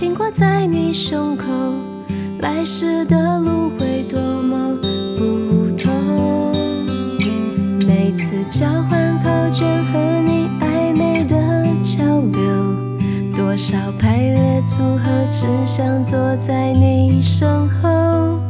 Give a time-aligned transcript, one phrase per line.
[0.00, 1.46] 苹果在你胸口
[2.40, 4.76] 来时的路会多么
[5.18, 6.52] 不同
[7.78, 11.36] 每次交换考卷和你暧昧的
[11.82, 12.74] 交流
[13.36, 18.40] 多少排列组合只想坐在你身后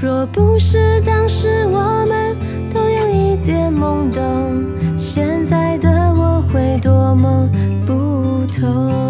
[0.00, 2.36] 若不是当时我们
[2.72, 4.64] 都有一点懵懂
[4.96, 7.48] 现在的我会多么
[7.86, 9.09] 不同。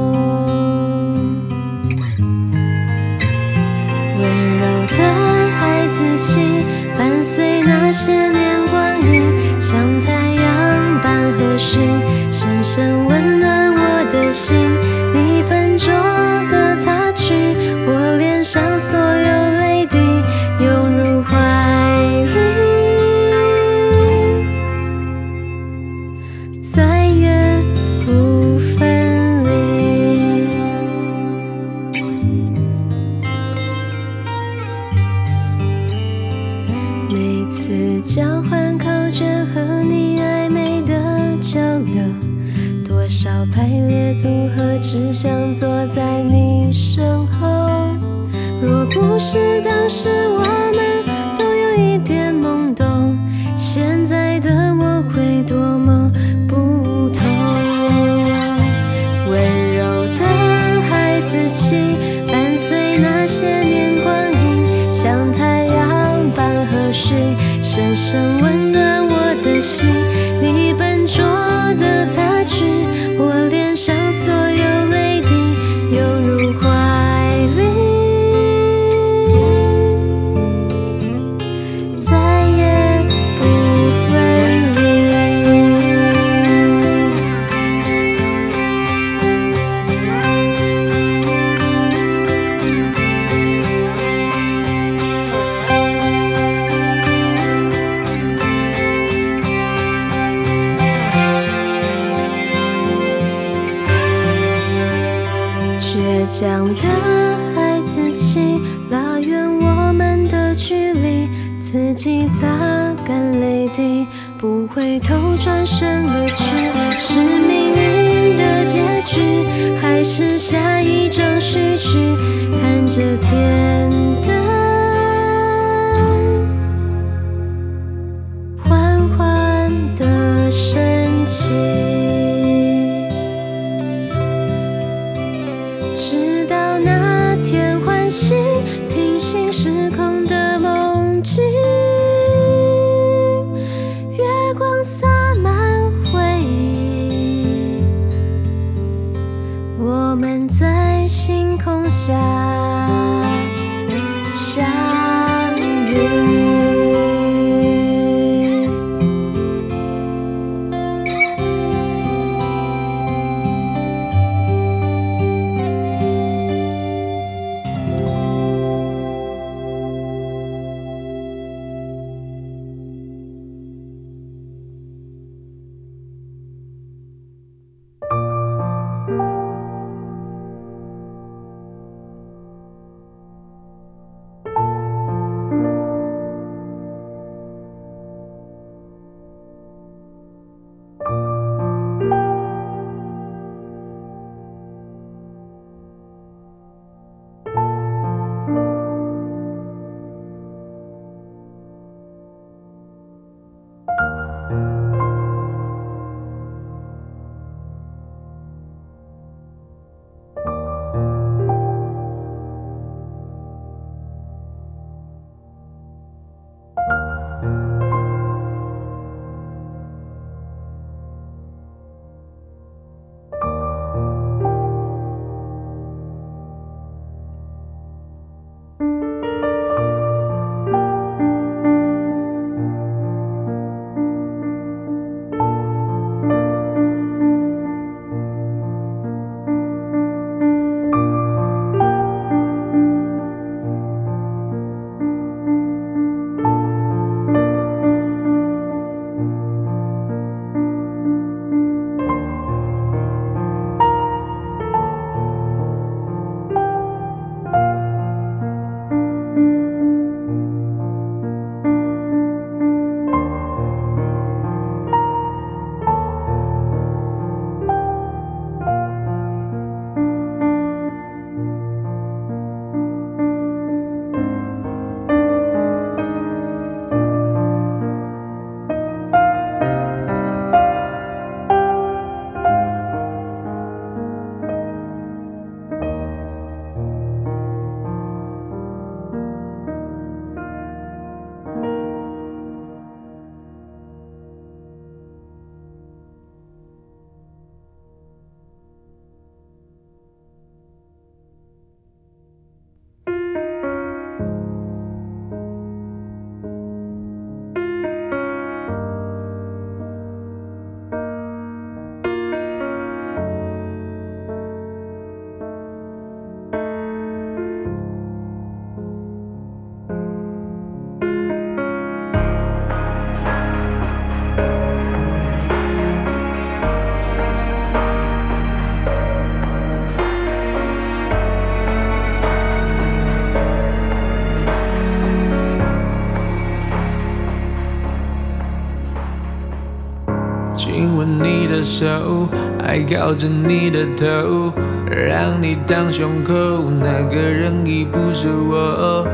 [342.91, 344.53] 靠着你的头，
[344.91, 346.33] 让你当胸口，
[346.81, 349.07] 那个人已不是我。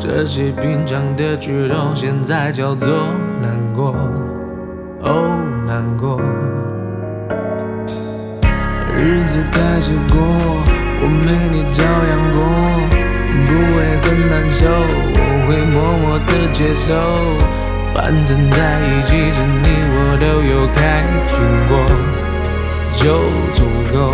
[0.00, 2.88] 这些平常的举动，现在叫做
[3.40, 3.94] 难过，
[5.02, 6.20] 哦，难过。
[8.98, 10.18] 日子开始过，
[11.00, 12.38] 我没你照样过，
[13.46, 14.66] 不会很难受，
[15.14, 16.88] 我会默默的接受。
[17.94, 21.72] 反正在一起时，你我都有开心过，
[22.92, 23.04] 就
[23.52, 24.12] 足够。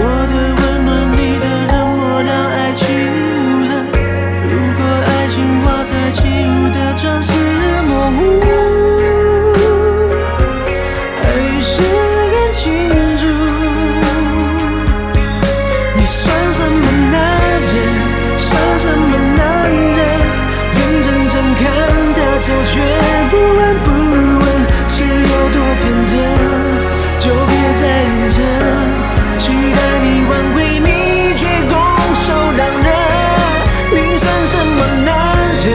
[0.00, 3.14] 我的温暖，你的冷漠，让爱起雾
[3.68, 3.72] 了。
[4.48, 7.32] 如果爱情画在起雾的窗，是
[7.82, 8.77] 模糊。
[25.58, 26.12] 多天真，
[27.18, 28.36] 就别再认真。
[29.36, 31.74] 期待你挽回，你却拱
[32.14, 32.88] 手让人。
[33.90, 35.08] 你算什么男
[35.64, 35.66] 人？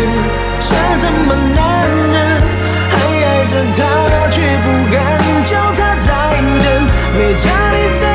[0.61, 1.59] 算什么男
[2.13, 2.15] 人？
[2.91, 2.93] 还
[3.25, 3.79] 爱着她，
[4.31, 4.95] 却不敢
[5.43, 6.07] 叫她再
[6.63, 6.65] 等。
[7.17, 8.12] 没差你再。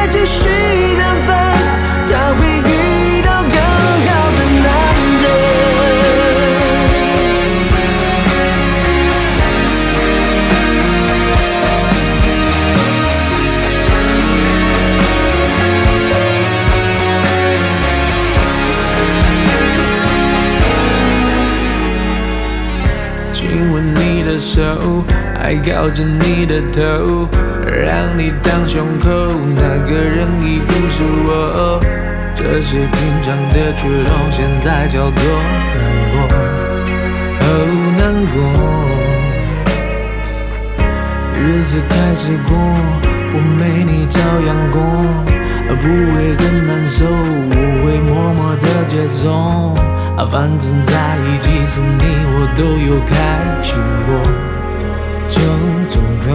[25.48, 27.26] 还靠着你的头，
[27.64, 29.08] 让你当胸口，
[29.56, 31.80] 那个人已不是我。
[32.36, 35.22] 这些平常的举动，现在叫做
[35.72, 35.80] 难
[36.12, 36.20] 过，
[37.40, 37.48] 哦，
[37.96, 38.36] 难过。
[41.40, 42.52] 日子开始过，
[43.32, 44.76] 我没你照样过，
[45.80, 49.74] 不会更难受，我会默默的接受。
[50.30, 53.16] 反正在一起时，你我都有开
[53.62, 53.74] 心
[54.04, 54.47] 过。
[55.28, 55.40] 就
[55.86, 56.28] 足够。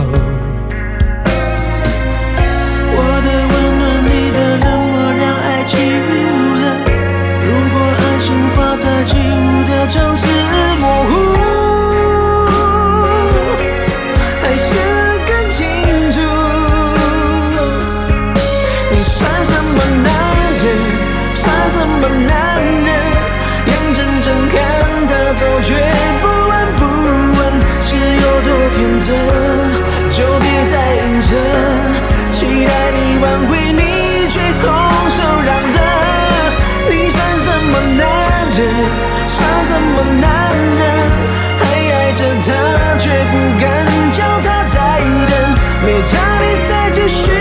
[2.96, 5.72] 我的温暖，你的冷漠，让爱起
[6.08, 6.12] 雾
[6.62, 6.66] 了。
[7.42, 10.22] 如果爱情画在起雾的窗，是
[10.80, 11.12] 模糊，
[14.42, 14.70] 还是
[15.26, 15.60] 更清
[16.12, 16.16] 楚？
[18.92, 20.08] 你算什么男
[20.62, 20.66] 人？
[21.34, 22.32] 算什么男
[22.62, 22.88] 人？
[23.66, 24.54] 眼睁睁看
[25.08, 25.74] 他走，却
[29.06, 29.12] 多天真，
[30.10, 31.30] 就别再硬撑。
[32.32, 34.64] 期待你挽回，你却空
[35.10, 35.78] 手让人。
[36.90, 38.02] 你算什么男
[38.56, 38.60] 人？
[39.28, 40.26] 算什么男
[40.80, 40.82] 人？
[41.60, 42.48] 还爱着她，
[42.98, 43.64] 却不敢
[44.12, 44.78] 叫她再
[45.30, 45.34] 等。
[45.86, 47.32] 没差你再继续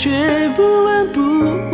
[0.00, 0.08] 却
[0.56, 1.20] 不闻不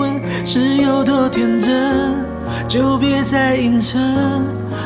[0.02, 2.26] 问，是有多天真？
[2.66, 4.02] 就别再硬撑。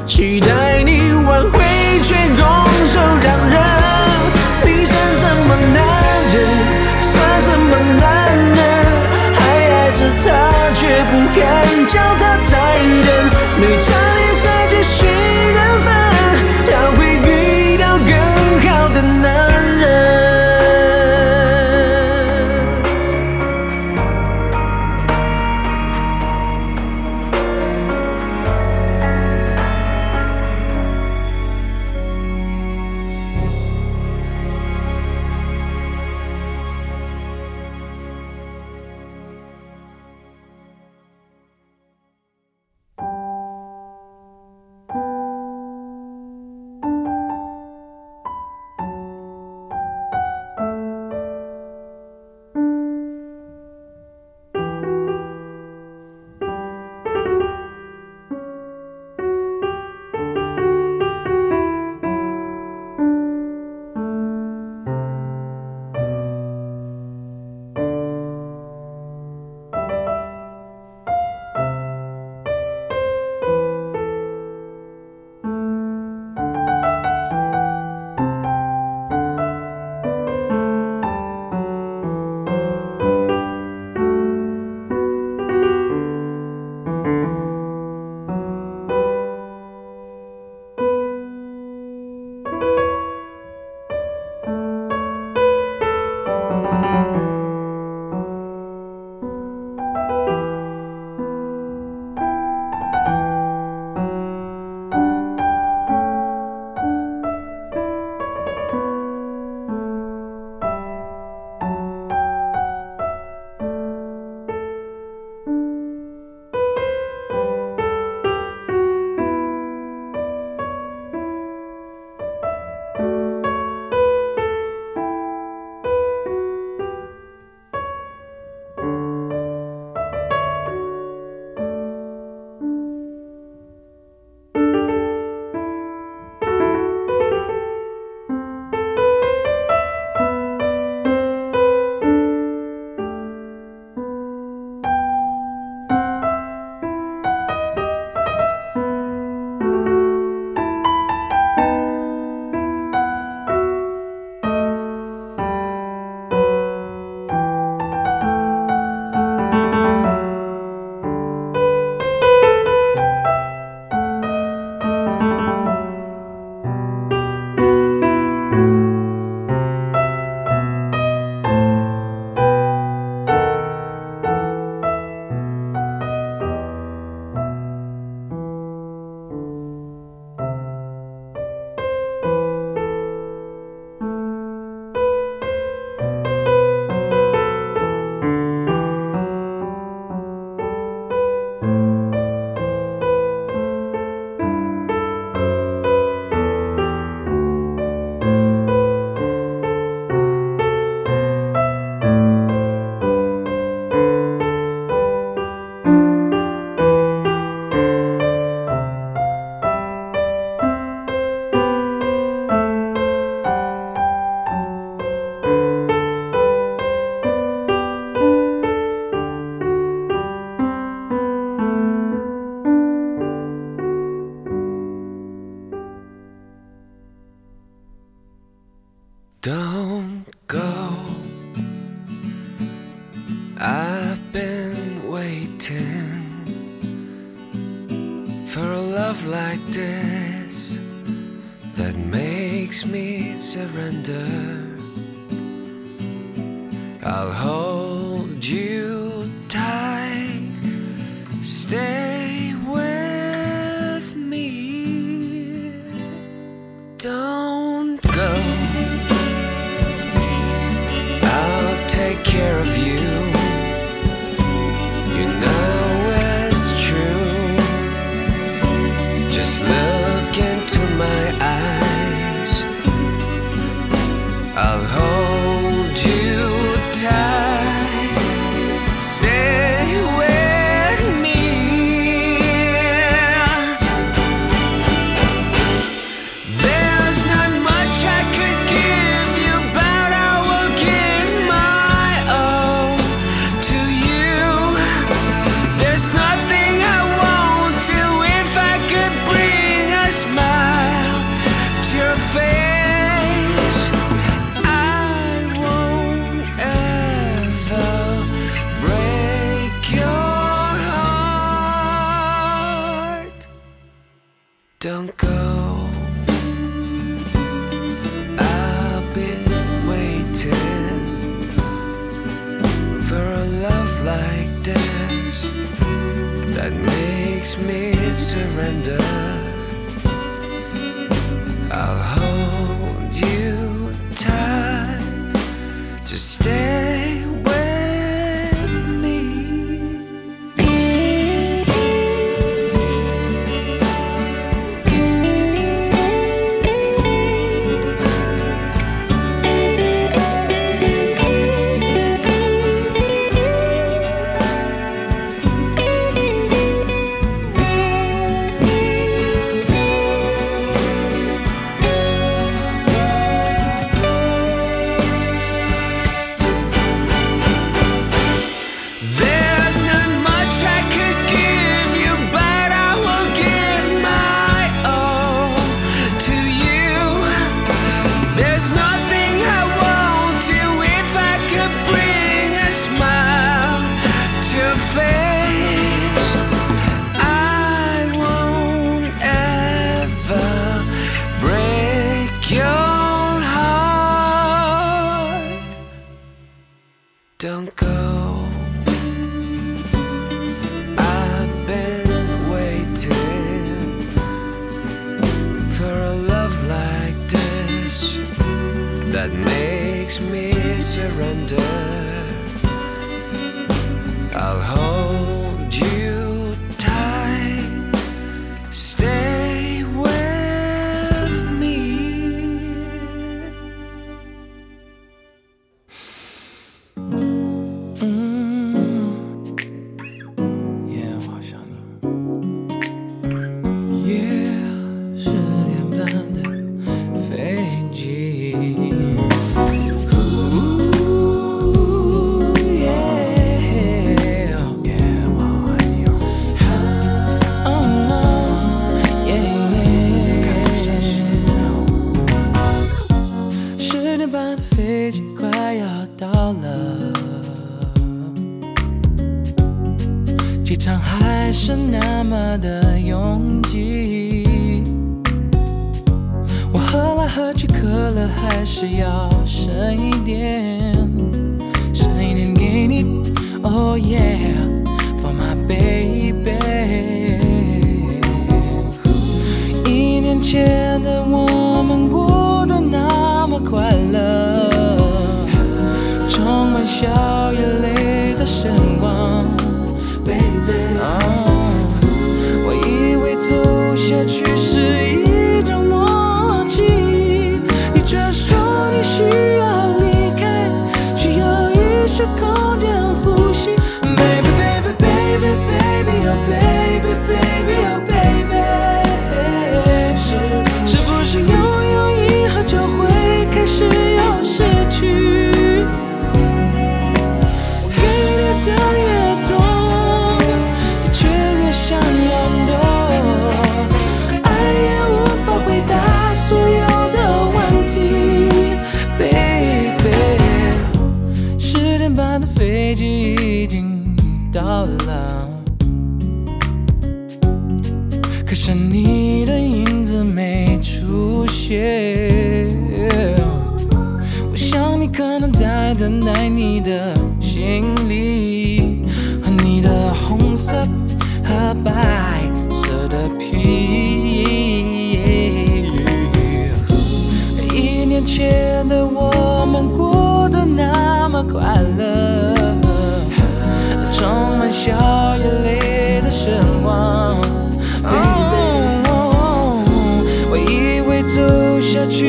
[0.04, 1.58] 期待你挽回，
[2.02, 2.44] 却拱
[2.86, 3.58] 手让人。
[4.62, 5.80] 你算什么男
[6.34, 6.36] 人？
[7.00, 8.60] 算什么男人？
[9.32, 9.40] 还
[9.72, 10.28] 爱着他，
[10.74, 11.40] 却不敢
[11.86, 12.52] 叫他再
[13.06, 13.08] 等。
[13.58, 13.78] 没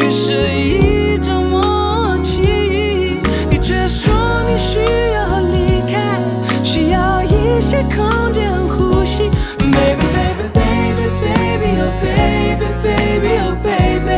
[0.09, 2.41] 是一种默契，
[3.49, 4.11] 你却说
[4.47, 4.79] 你需
[5.13, 6.19] 要离开，
[6.63, 9.29] 需要一些空间呼吸。
[9.59, 14.11] Baby baby baby baby oh baby baby oh baby，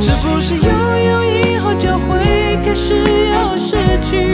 [0.00, 0.68] 是不是拥
[1.04, 4.29] 有以后就会开始有失去？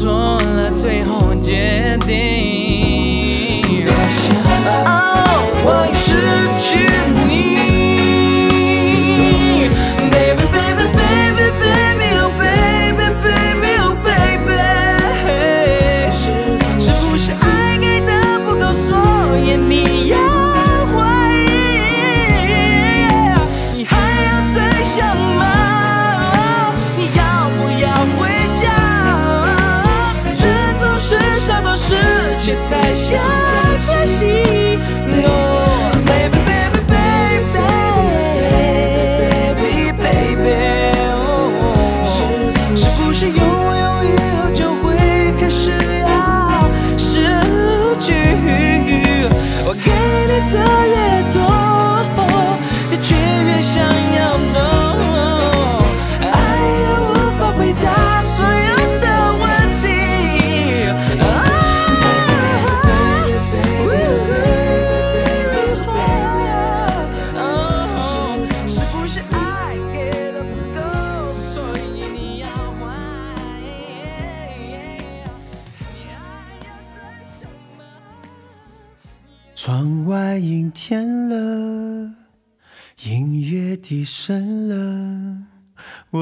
[0.00, 0.10] 做
[0.40, 2.39] 了最后决定。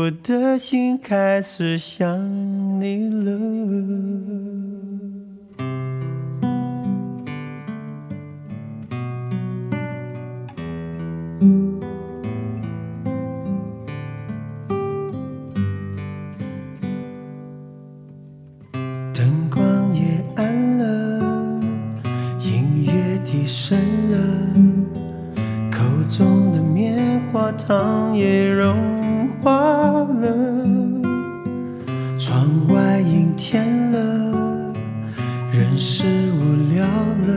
[0.08, 2.08] 我的心开始想
[2.80, 3.30] 你了。
[19.12, 21.60] 灯光也暗了，
[22.40, 23.78] 音乐低声
[24.10, 24.16] 了，
[25.70, 28.74] 口中的棉花糖也融
[29.42, 30.28] 化了。
[32.18, 34.74] 窗外阴天了，
[35.52, 37.30] 人是无聊了，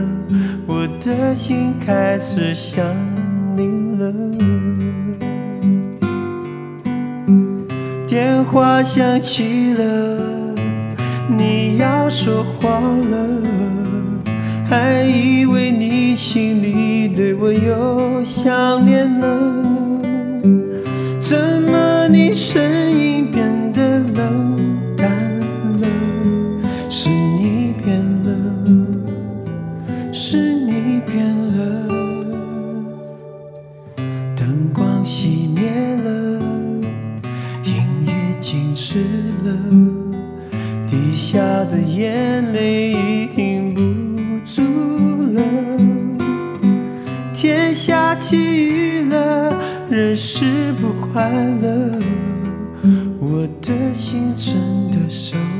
[0.66, 2.84] 我的心开始想
[3.56, 4.12] 你了。
[8.06, 10.54] 电话响起了，
[11.28, 13.26] 你要说话了，
[14.68, 19.26] 还以为你心里对我有想念了，
[21.22, 24.56] 怎么你声音变得冷
[24.96, 25.08] 淡
[25.78, 25.86] 了？
[26.90, 28.34] 是你变了，
[30.12, 31.24] 是你变
[31.56, 31.86] 了，
[34.36, 35.70] 灯光熄灭
[36.02, 36.40] 了。
[37.62, 37.72] 音
[38.04, 39.04] 乐静止
[39.44, 39.56] 了，
[40.88, 43.80] 滴下的眼泪已停不
[44.44, 44.60] 住
[45.34, 45.40] 了。
[47.32, 49.01] 天下起雨
[50.02, 51.92] 人是不快乐，
[53.20, 54.56] 我的心真
[54.90, 55.51] 的受伤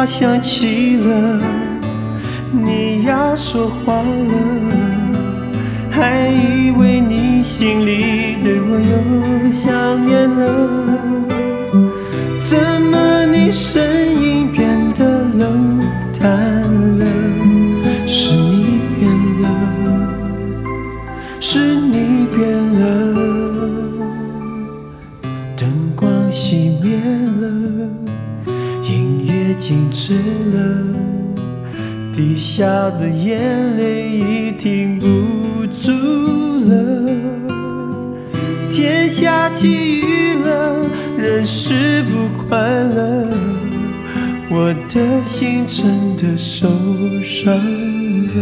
[0.00, 1.42] 话响起了，
[2.50, 4.34] 你要说话了，
[5.90, 10.40] 还以为你心里对我又想念了，
[12.42, 13.82] 怎么你声
[32.60, 35.06] 下的眼泪已停不
[35.82, 35.90] 住
[36.68, 36.74] 了。
[38.70, 40.76] 天下起雨了，
[41.16, 43.30] 人是不快乐，
[44.50, 46.68] 我的心真的受
[47.22, 47.56] 伤
[48.26, 48.36] 了，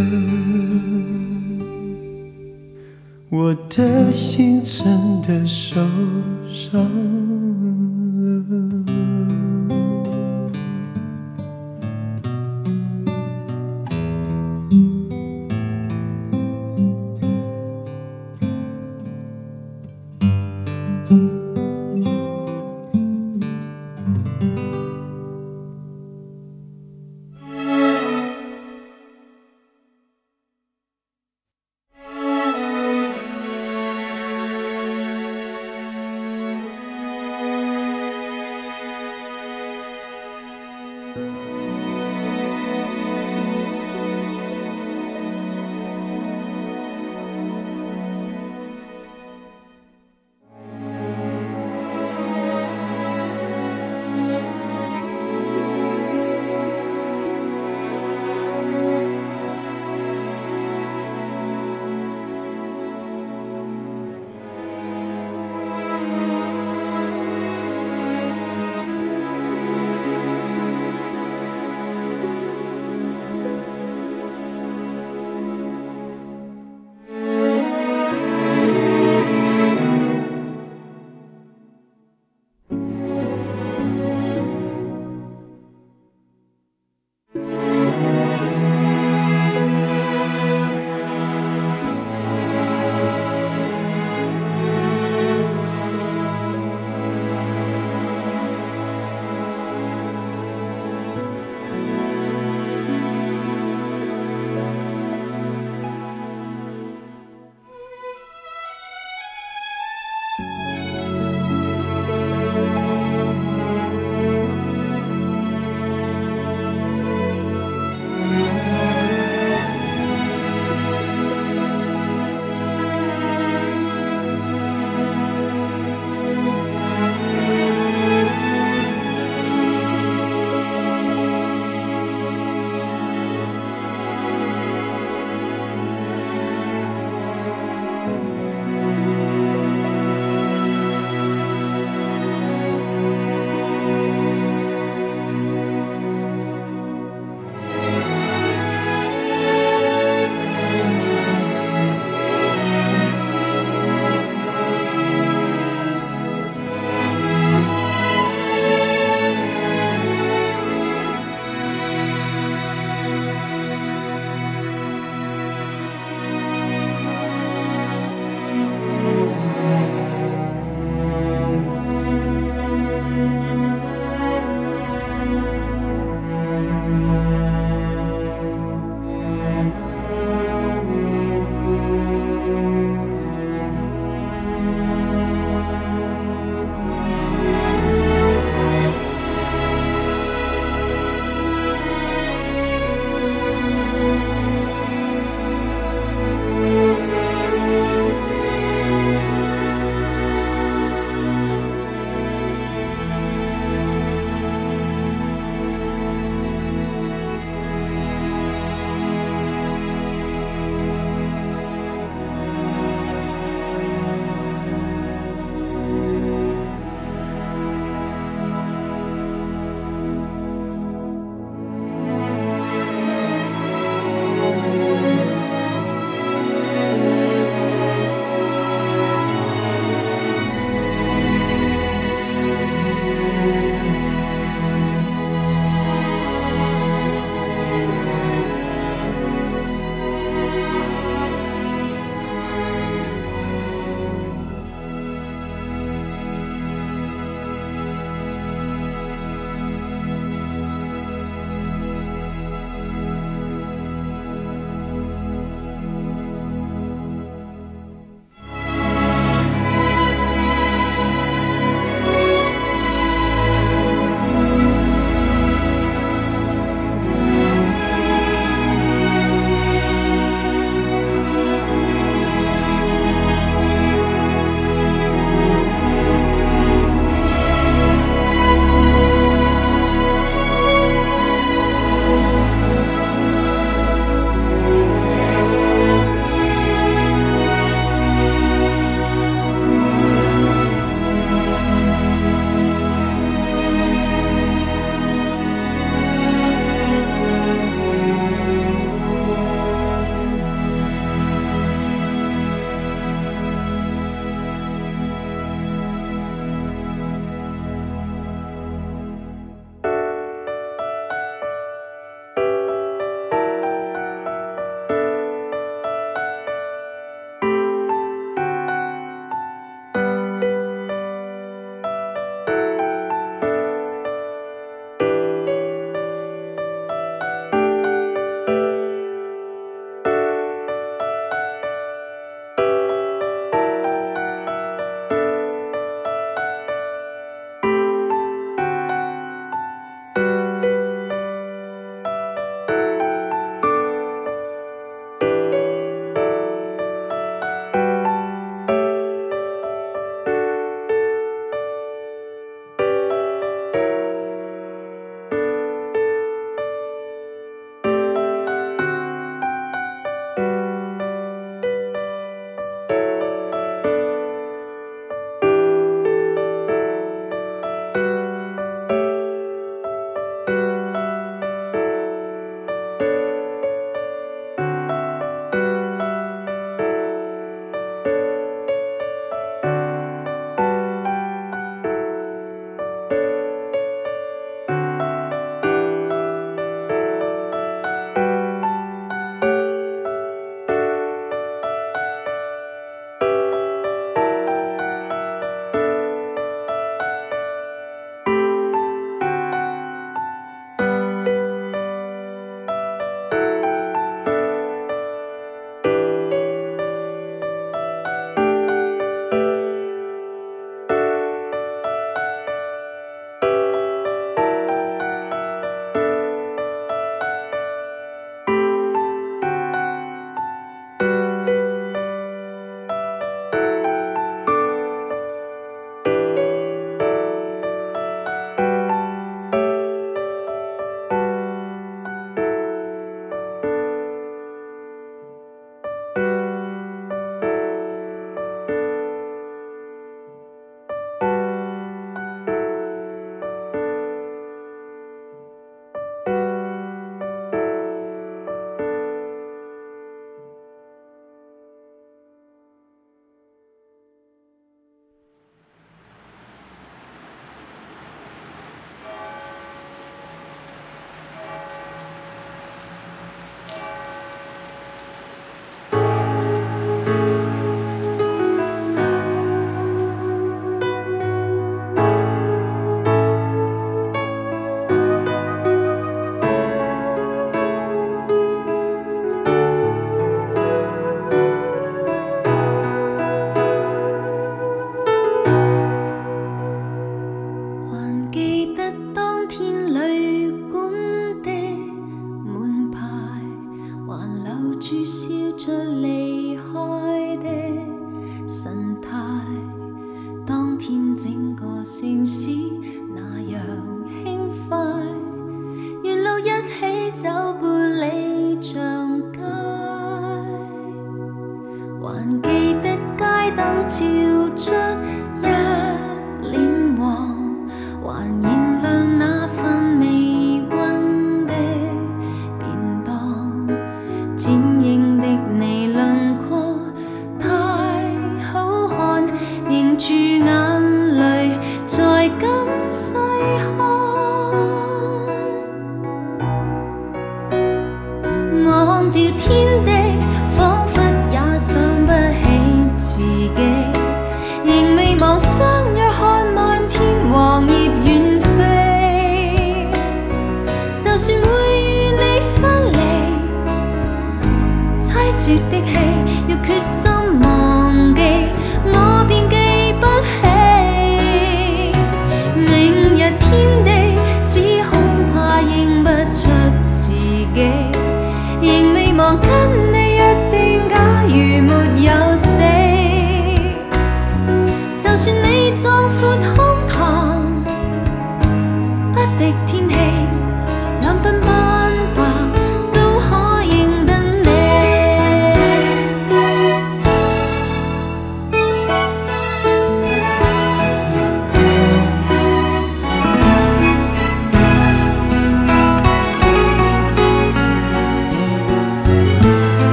[3.31, 5.77] 我的心真的受
[6.53, 7.38] 伤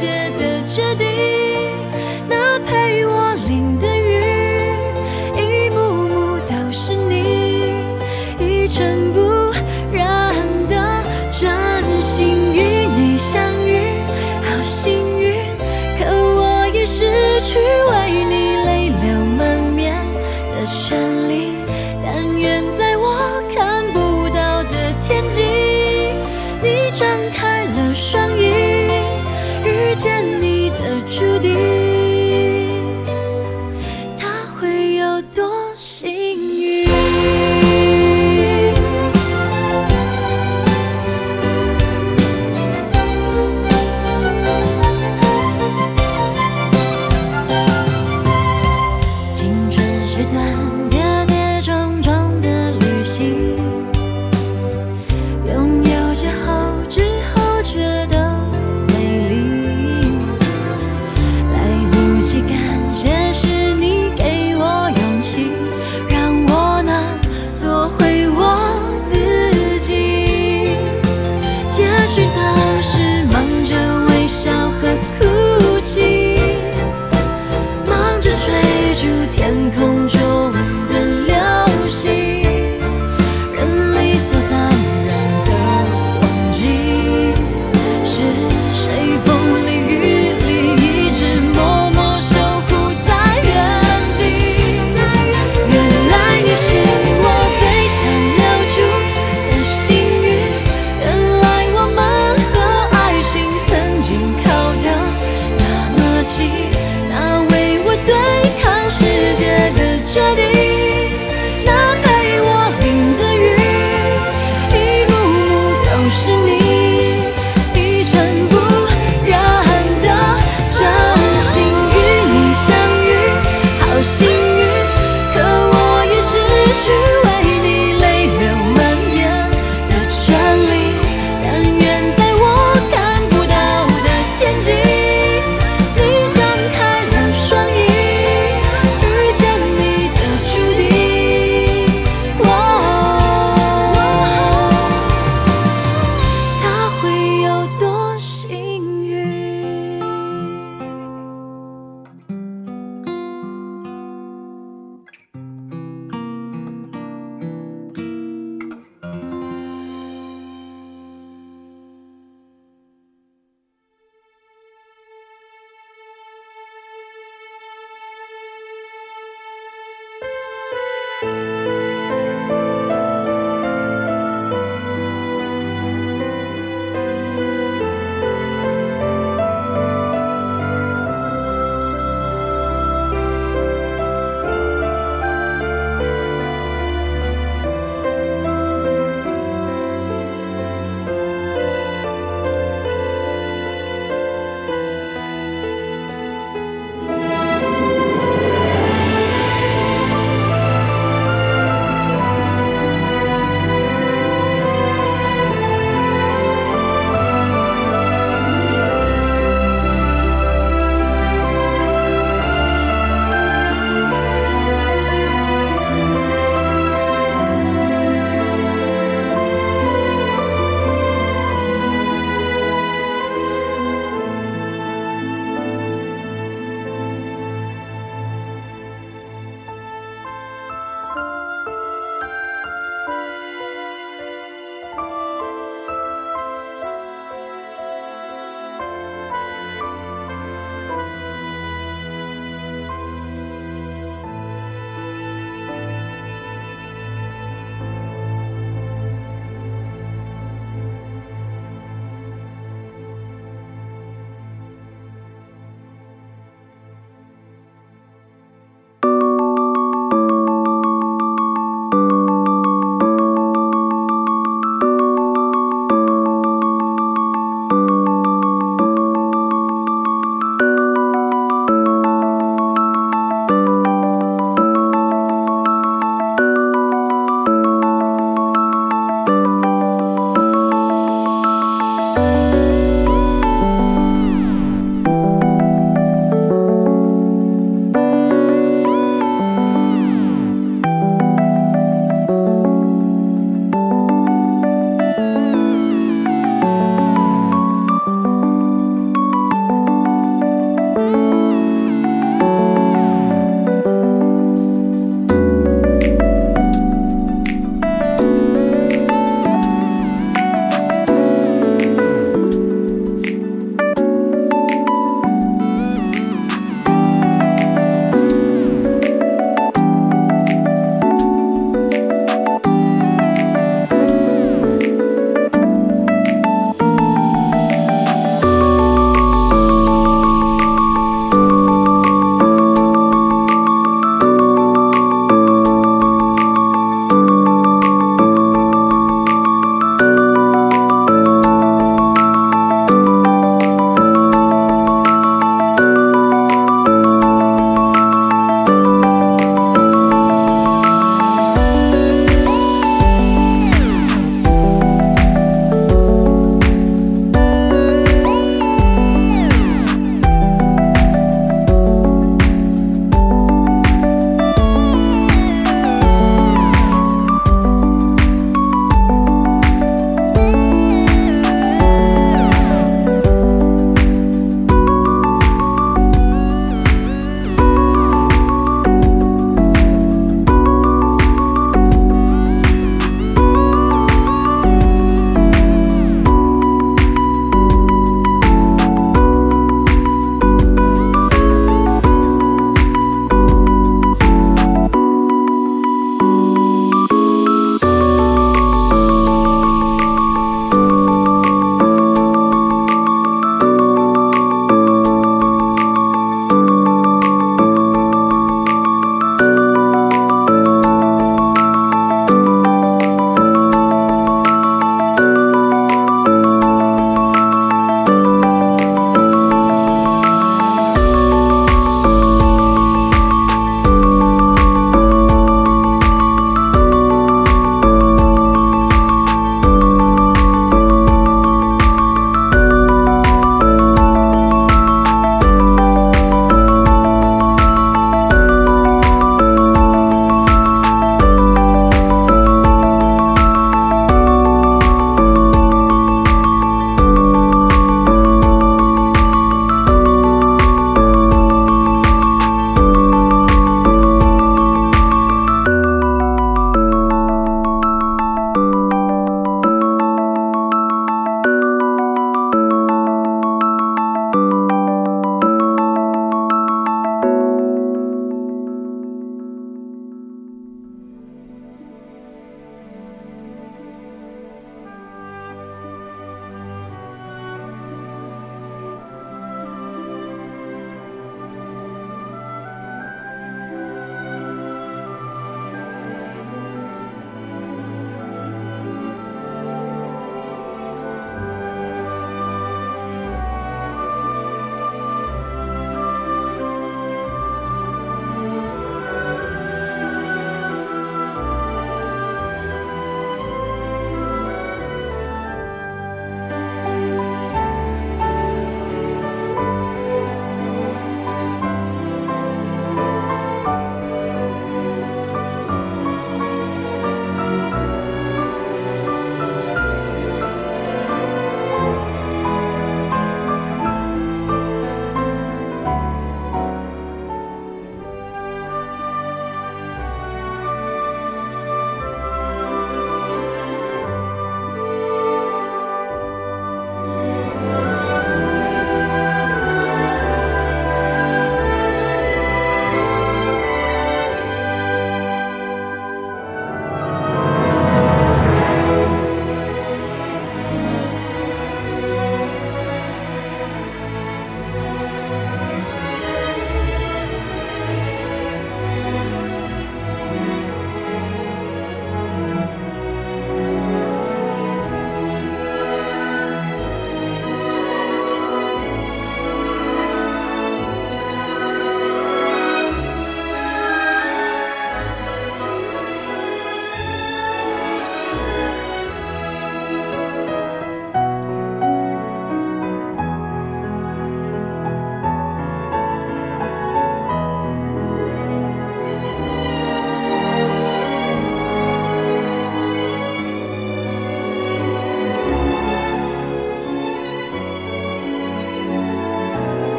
[0.00, 0.27] imagine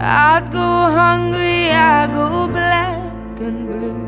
[0.00, 4.06] I'd go hungry, I go black and blue.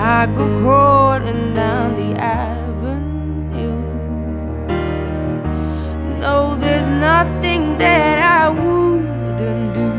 [0.00, 3.82] I go crawling down the avenue.
[6.20, 9.90] No, there's nothing that I wouldn't do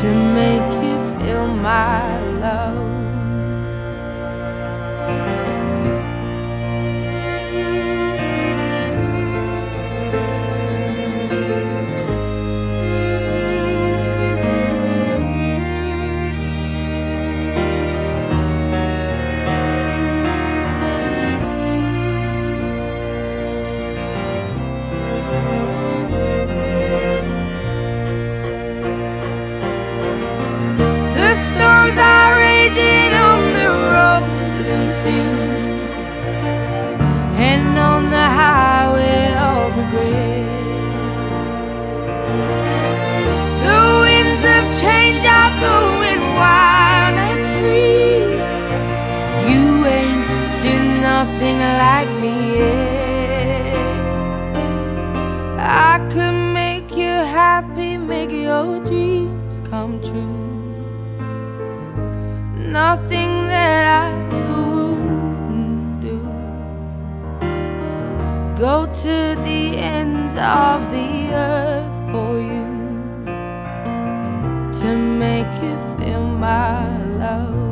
[0.00, 2.81] to make you feel my love.
[35.02, 35.82] Sea
[37.50, 40.46] and on the highway of regret.
[43.64, 48.30] The winds of change are blowing wild and free.
[49.50, 49.66] You
[49.98, 52.91] ain't seen nothing like me yet.
[69.02, 72.70] To the ends of the earth for you
[74.80, 76.86] to make you feel my
[77.18, 77.62] love.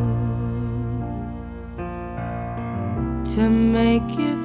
[3.32, 4.39] to make you